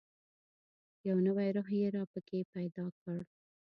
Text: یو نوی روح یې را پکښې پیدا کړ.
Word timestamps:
یو 1.07 1.17
نوی 1.27 1.49
روح 1.55 1.69
یې 1.79 1.87
را 1.95 2.03
پکښې 2.11 2.39
پیدا 2.53 2.85
کړ. 2.99 3.17